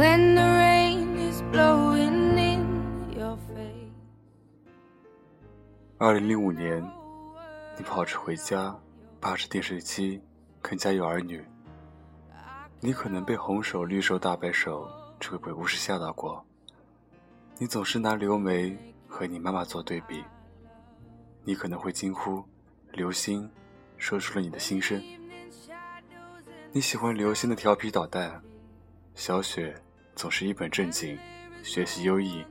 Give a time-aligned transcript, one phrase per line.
[0.00, 3.92] when the rain is blowing in your face.
[5.98, 6.82] 二零零五年，
[7.76, 8.74] 你跑着回家，
[9.20, 10.18] 扒着电视机
[10.62, 11.38] 看《家有儿女》。
[12.80, 14.88] 你可能被红手、绿手、大白手
[15.20, 16.42] 这个鬼故事吓到过。
[17.58, 18.74] 你总是拿刘梅
[19.06, 20.24] 和你妈妈做对比。
[21.44, 22.42] 你可能会惊呼
[22.92, 23.46] ：“刘星
[23.98, 24.98] 说出了你的心声。”
[26.72, 28.40] 你喜欢刘星的调皮捣蛋，
[29.14, 29.74] 小雪
[30.20, 31.18] 总是一本正经，
[31.62, 32.44] 学习优异。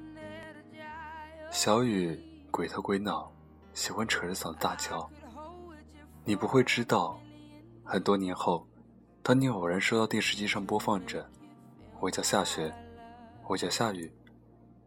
[1.51, 2.19] 小雨
[2.49, 3.31] 鬼头鬼脑，
[3.75, 5.07] 喜欢扯着嗓子大叫。
[6.25, 7.21] 你不会知道，
[7.83, 8.67] 很多年后，
[9.21, 11.29] 当你偶然收到电视机上播放着
[12.01, 12.73] “我叫夏雪，
[13.47, 14.11] 我叫夏雨，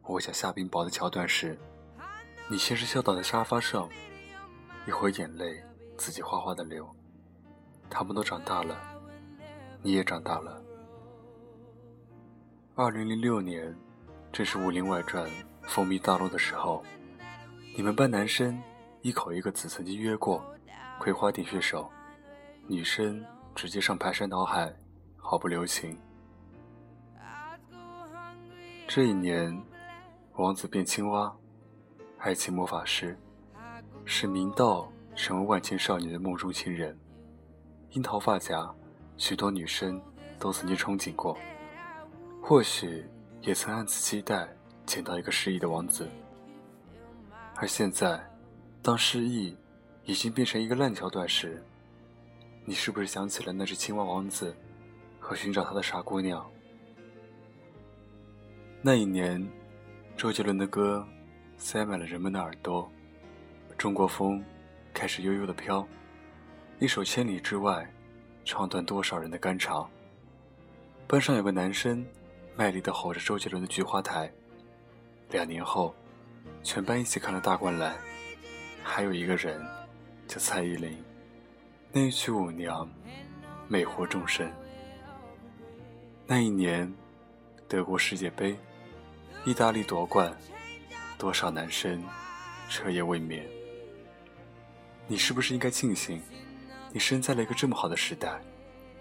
[0.03, 1.57] 我叫夏冰雹”的桥段时，
[2.51, 3.89] 你先是笑倒在沙发上，
[4.89, 5.63] 一会眼泪
[5.97, 6.93] 自己哗哗的流。
[7.89, 8.77] 他们都长大了。
[9.83, 10.61] 你也长大了。
[12.75, 13.77] 二零零六年，
[14.33, 15.27] 正是《武林外传》
[15.65, 16.83] 风靡大陆的时候，
[17.77, 18.59] 你们班男生
[19.03, 20.43] 一口一个字曾经约过
[20.99, 21.83] 《葵花点穴手》，
[22.67, 23.23] 女生
[23.55, 24.75] 直接上排山倒海，
[25.19, 25.99] 毫不留情。
[28.89, 29.55] 这一年，
[30.37, 31.31] 王子变青蛙，
[32.17, 33.19] 爱情魔法师，
[34.07, 36.99] 使明道成为万千少女的梦中情人，
[37.91, 38.67] 樱桃发夹。
[39.19, 40.01] 许多女生
[40.39, 41.37] 都曾经憧憬过，
[42.45, 43.05] 或许
[43.41, 44.49] 也曾暗自期待
[44.85, 46.09] 捡到一个失忆的王子。
[47.55, 48.21] 而现在，
[48.83, 49.57] 当失忆
[50.05, 51.63] 已经变成一个烂桥段时，
[52.65, 54.55] 你是不是想起了那只青蛙王子
[55.21, 56.45] 和寻找他的傻姑娘？
[58.83, 59.49] 那一年，
[60.17, 61.07] 周杰伦的歌
[61.57, 62.91] 塞满了人们的耳朵，
[63.79, 64.45] 中国风
[64.93, 65.87] 开始悠悠的飘，
[66.81, 67.85] 一首《千里之外》。
[68.45, 69.89] 唱断多少人的肝肠。
[71.07, 72.05] 班上有个男生，
[72.63, 74.29] 卖力地吼着周杰伦的《菊花台》。
[75.33, 75.93] 两年后，
[76.63, 77.93] 全班一起看了大灌篮。
[78.85, 79.61] 还有一个人，
[80.29, 80.97] 叫蔡依林。
[81.91, 82.87] 那一曲《舞娘》，
[83.67, 84.49] 魅惑众生。
[86.25, 86.89] 那一年，
[87.67, 88.57] 德国世界杯，
[89.45, 90.33] 意大利夺冠，
[91.19, 92.01] 多少男生
[92.69, 93.45] 彻夜未眠。
[95.09, 96.23] 你是不是应该庆幸？
[96.93, 98.41] 你生在了一个这么好的时代，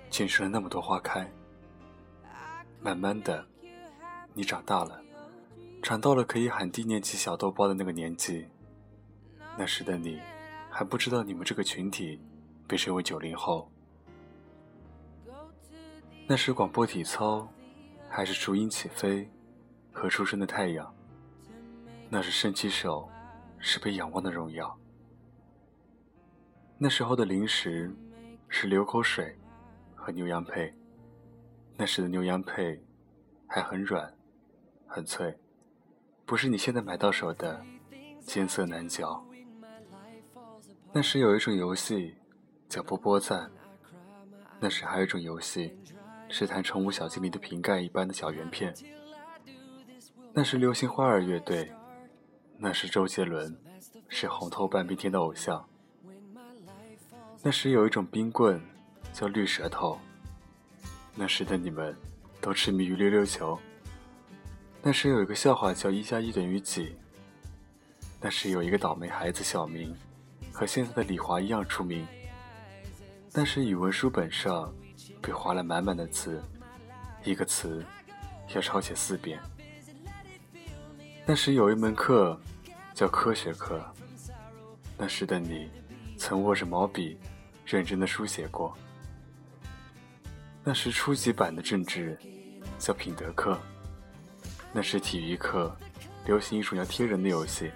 [0.10, 1.32] 见识了那么多花开。
[2.80, 3.46] 慢慢的，
[4.34, 5.02] 你长大了，
[5.84, 8.48] 长到了可以喊低年级小豆包的那个年纪。
[9.58, 10.22] 那时的你，
[10.70, 12.20] 还不知道你们这个群体
[12.66, 13.70] 被称为九零后。
[16.28, 17.46] 那时广播体操，
[18.10, 19.30] 还是雏鹰起飞
[19.92, 20.96] 和初升的太阳。
[22.10, 23.10] 那时伸起手，
[23.60, 24.78] 是被仰望的荣耀。
[26.78, 27.94] 那时候的零食
[28.48, 29.38] 是流口水
[29.94, 30.74] 和牛羊配，
[31.76, 32.82] 那时的牛羊配
[33.46, 34.14] 还很软，
[34.94, 35.34] 很脆，
[36.26, 37.66] 不是你现在买到手的
[38.20, 39.26] 艰涩难嚼。
[40.92, 42.14] 那时有一种游戏
[42.68, 43.50] 叫波波赞，
[44.60, 45.80] 那时还有一种游戏
[46.28, 48.76] 是弹宠物小精灵的瓶盖一般的小圆片。
[50.34, 51.72] 那时流行花儿乐队，
[52.58, 53.58] 那时周杰伦
[54.10, 55.66] 是红透半边天的偶像。
[57.42, 58.62] 那时有一种冰棍，
[59.14, 59.98] 叫绿舌头。
[61.16, 61.96] 那时的你们，
[62.42, 63.58] 都痴迷于溜溜球。
[64.82, 66.96] 那时有一个笑话叫一加一等于几。
[68.20, 69.96] 那时有一个倒霉孩子小明，
[70.52, 72.06] 和现在的李华一样出名。
[73.34, 74.74] 那时语文书本上，
[75.22, 76.42] 被划了满满的字，
[77.24, 77.86] 一个词，
[78.56, 79.40] 要抄写四遍。
[81.26, 82.40] 那时有一门课，
[82.94, 83.84] 叫科学课。
[84.98, 85.70] 那时的你。
[86.18, 87.18] 曾握着毛笔，
[87.66, 88.78] 认真的书写过。
[90.64, 92.16] 那时初级版的政治，
[92.78, 93.60] 叫品德课。
[94.74, 95.76] 那是体育课，
[96.26, 97.72] 流行一种要贴人的游戏。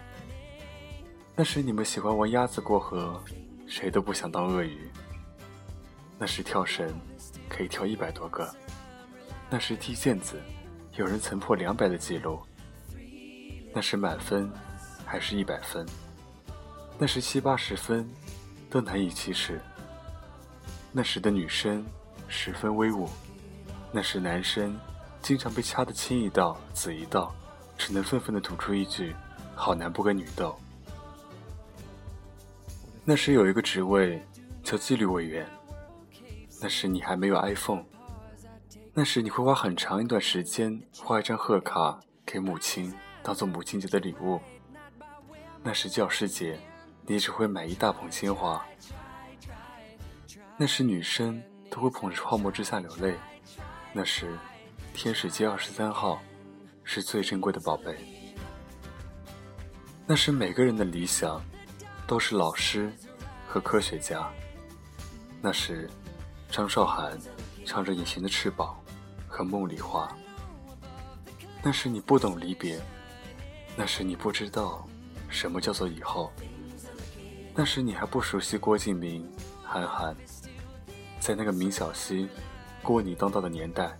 [1.35, 3.21] 那时你们喜欢玩鸭子过河，
[3.67, 4.89] 谁都不想当鳄鱼。
[6.17, 6.93] 那时跳绳，
[7.49, 8.49] 可以跳一百多个。
[9.49, 10.41] 那时踢毽子，
[10.95, 12.39] 有人曾破两百的记录。
[13.73, 14.49] 那是满分，
[15.05, 15.85] 还是一百分？
[16.97, 18.09] 那是七八十分。
[18.67, 19.61] 都难以启齿。
[20.91, 21.85] 那时的女生
[22.27, 23.07] 十分威武，
[23.89, 24.77] 那时男生
[25.25, 27.33] 经常被掐得青一道紫一道，
[27.79, 29.15] 只能愤愤地吐出一句
[29.57, 30.55] ：“好男不跟女斗。”
[33.03, 34.23] 那时有一个职位
[34.61, 35.49] 叫纪律委员，
[36.61, 37.83] 那时你还没有 iPhone，
[38.93, 42.93] 那时你会花很长一段时间画一张贺卡给母亲，
[43.23, 44.39] 当做母亲节的礼物。
[45.63, 46.59] 那时教师节。
[47.07, 48.65] 你只会买一大捧鲜花，
[50.57, 51.39] 那时女生
[51.69, 53.15] 都会捧着泡沫之下流泪。
[53.93, 54.35] 那时，
[54.95, 56.21] 天使街二十三号
[56.85, 57.97] 是最珍贵的宝贝。
[60.07, 61.43] 那时每个人的理想
[62.07, 62.91] 都是老师
[63.45, 64.31] 和科学家。
[65.41, 65.89] 那时，
[66.49, 67.19] 张韶涵
[67.65, 68.75] 唱着《隐形的翅膀》
[69.31, 70.07] 和《梦里花》。
[71.61, 72.79] 那时你不懂离别，
[73.75, 74.87] 那时你不知道
[75.29, 76.31] 什么叫做以后。
[77.53, 79.29] 那时你还不熟悉郭敬明、
[79.61, 80.15] 韩寒。
[81.19, 82.29] 在那个明晓溪、
[82.81, 83.95] 郭你当道的年代，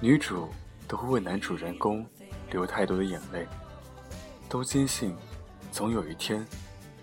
[0.00, 0.48] 女主
[0.86, 2.06] 都会为男主人公
[2.52, 3.46] 流太多的眼泪，
[4.48, 5.16] 都坚信
[5.72, 6.46] 总有一天，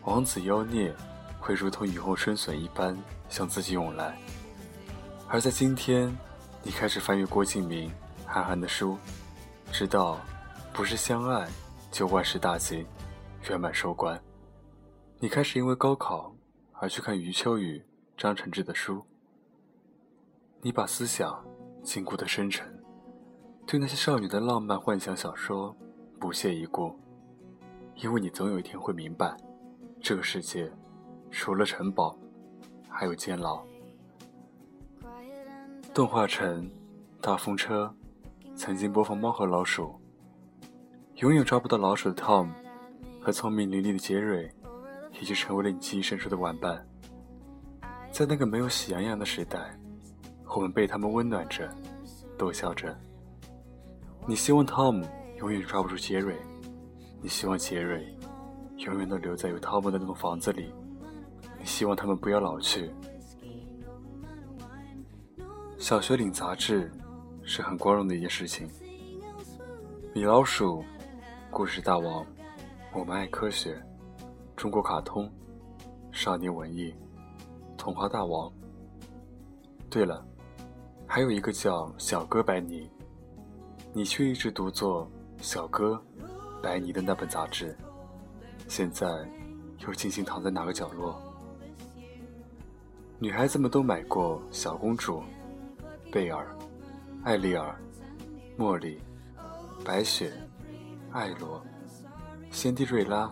[0.04, 0.96] 王子妖孽
[1.38, 2.98] 会如同雨后春笋一般
[3.28, 4.18] 向自己涌来。
[5.28, 6.16] 而在今天，
[6.64, 7.92] 你开始翻阅郭敬明、
[8.26, 8.98] 韩寒的书。
[9.72, 10.22] 知道，
[10.72, 11.50] 不是相爱
[11.92, 12.86] 就万事大吉、
[13.50, 14.18] 圆满收官。
[15.20, 16.34] 你开始因为高考
[16.80, 17.84] 而去看余秋雨、
[18.16, 19.06] 张承志的书。
[20.62, 21.46] 你把思想
[21.84, 22.75] 禁锢的深沉，
[23.68, 25.76] 对那些少女的浪漫幻想小说
[26.20, 26.98] 不屑一顾，
[27.96, 29.36] 因为你总有一天会明白，
[30.02, 30.72] 这个世界
[31.32, 32.18] 除了城堡，
[32.88, 33.64] 还有监牢。
[35.94, 36.70] 动画城、
[37.22, 37.94] 大风车。
[38.58, 40.00] 曾经播放《猫和老鼠》，
[41.22, 42.48] 永远抓不到老鼠的 Tom
[43.20, 44.50] 和聪明伶俐的杰瑞，
[45.12, 46.88] 也就成为了你记忆深处的玩伴。
[48.12, 49.78] 在那个没有喜羊羊的时代，
[50.56, 51.70] 我们被他们温暖着，
[52.38, 52.98] 逗笑着。
[54.27, 55.04] 你希望 Tom
[55.38, 56.36] 永远抓不住杰瑞，
[57.22, 58.06] 你希望杰瑞
[58.77, 60.74] 永远都留在有 Tom 的那栋房子里，
[61.60, 62.92] 你希望他们不要老去。
[65.77, 66.92] 小学领杂志。
[67.48, 68.68] 是很光荣的一件事情。
[70.16, 70.83] 米老鼠、
[71.51, 72.25] 故事大王、
[72.92, 73.80] 我们爱科学、
[74.56, 75.31] 中国卡通、
[76.12, 76.92] 少年文艺、
[77.77, 78.51] 童话大王。
[79.92, 80.25] 对了，
[81.06, 82.89] 还有一个叫小哥白尼，
[83.98, 85.10] 你却一直读作
[85.40, 85.98] 小哥
[86.62, 87.74] 白尼的那本杂志，
[88.68, 89.08] 现在
[89.88, 91.18] 又静静躺在哪个角落？
[93.20, 95.24] 女孩子们都买过小公主、
[96.12, 96.46] 贝尔。
[97.24, 97.74] 艾丽儿、
[98.58, 99.00] 茉莉、
[99.86, 100.30] 白雪、
[101.12, 101.66] 艾罗、
[102.52, 103.32] 仙蒂瑞拉、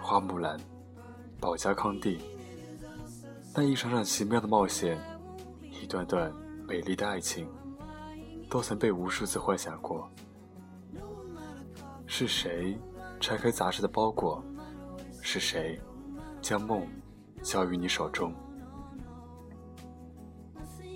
[0.00, 0.58] 花木兰、
[1.38, 2.18] 保加康帝，
[3.54, 4.98] 那一场场奇妙的冒险，
[5.70, 6.34] 一段段
[6.66, 7.48] 美丽的爱情，
[8.54, 10.08] 都曾被无数次幻想过。
[12.06, 12.78] 是谁
[13.18, 14.40] 拆开杂志的包裹？
[15.20, 15.76] 是谁
[16.40, 16.86] 将梦
[17.42, 18.32] 交于你手中？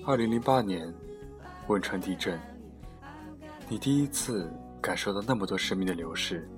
[0.06, 0.94] 二零零八年。
[1.66, 2.40] 汶川地震，
[3.68, 4.48] 你第一次
[4.80, 6.48] 感受到那么多生命的流逝，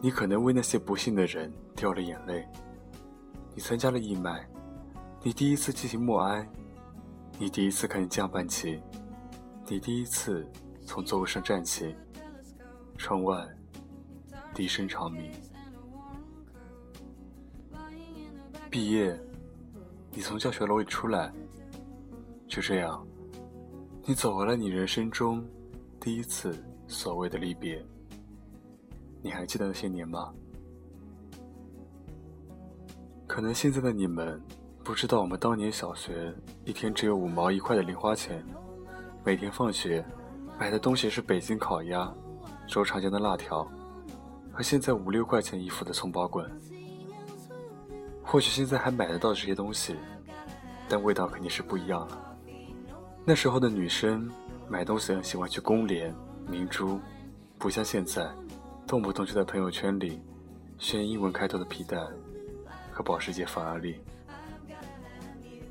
[0.00, 2.44] 你可能为那些不幸的人掉了眼泪。
[3.54, 4.44] 你参加了义卖，
[5.22, 6.44] 你第一次进行默哀，
[7.38, 8.82] 你第一次看见降半旗，
[9.70, 10.44] 你第一次
[10.84, 11.94] 从座位上站起。
[12.98, 13.48] 窗外，
[14.52, 15.30] 笛声长鸣。
[18.68, 19.16] 毕业，
[20.10, 21.32] 你从教学楼里出来，
[22.48, 23.06] 就这样。
[24.04, 25.42] 你走完了你人生中
[26.00, 26.52] 第一次
[26.88, 27.82] 所谓的离别，
[29.22, 30.34] 你还记得那些年吗？
[33.26, 34.42] 可能现在的你们
[34.82, 38.44] 不知道，我们当年小学一天只有五毛一块的零花钱，
[39.22, 40.02] 每天放学
[40.58, 42.10] 买的东西是北京烤鸭、
[42.66, 43.70] 周长江的辣条，
[44.50, 46.50] 和现在五六块钱一副的葱包棍。
[48.22, 49.94] 或许现在还买得到这些东西，
[50.88, 52.36] 但味道肯定是不一样了。
[53.22, 54.30] 那时候的女生
[54.68, 56.14] 买东西很喜欢去公联、
[56.48, 56.98] 明珠，
[57.58, 58.26] 不像现在，
[58.86, 60.22] 动不动就在朋友圈里
[60.78, 61.98] 炫英文开头的皮带
[62.90, 64.00] 和保时捷法拉利。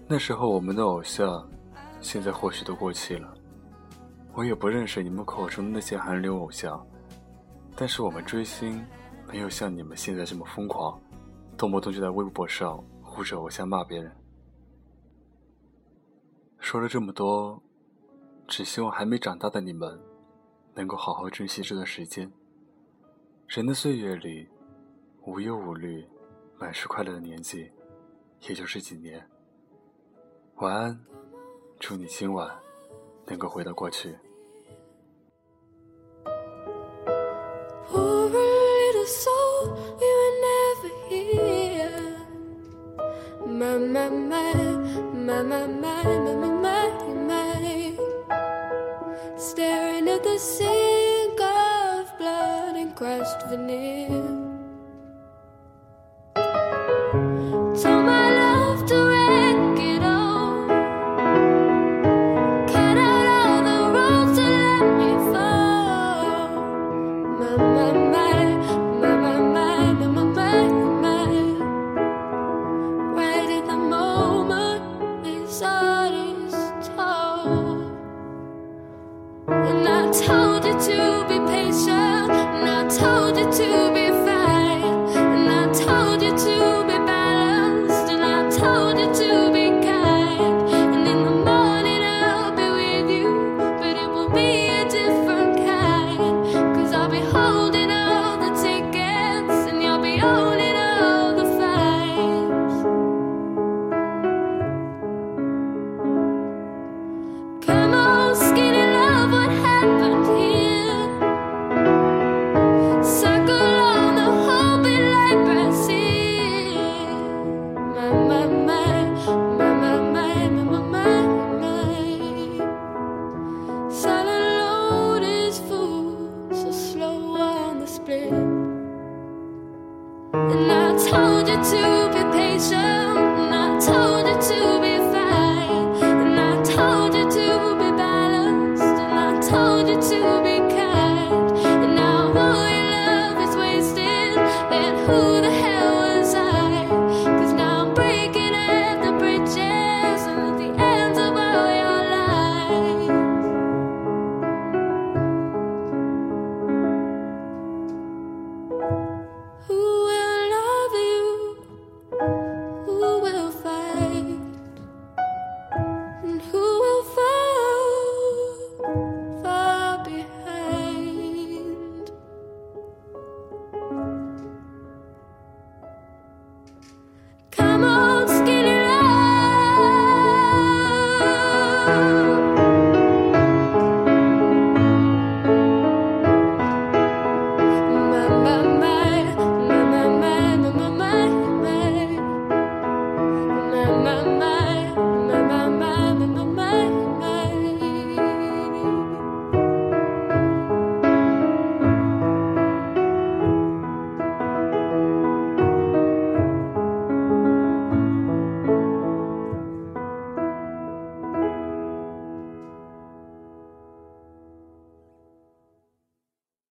[0.08, 1.50] 那时候我们的偶像，
[2.00, 3.34] 现在或许都过气了，
[4.34, 6.86] 我也不认识你们口中的那些韩流偶像，
[7.76, 8.86] 但是我们追星
[9.28, 11.00] 没有像你们现在这么疯狂，
[11.58, 14.16] 动不动就在微博上护着偶像骂别人。
[16.60, 17.62] 说了这么多，
[18.48, 20.00] 只希望还没长大的你们，
[20.74, 22.32] 能够好好珍惜这段时间。
[23.48, 24.48] 人的岁月里，
[25.26, 26.08] 无忧无虑、
[26.60, 27.72] 满是快乐的年纪，
[28.48, 29.28] 也就这几年。
[30.58, 31.00] 晚安，
[31.80, 32.56] 祝你今晚
[33.29, 34.15] 能够回到过去。
[43.65, 46.49] my, my, my, my, my, my,
[47.27, 47.97] my.
[49.37, 54.18] Staring at the sink of blood and crushed veneer.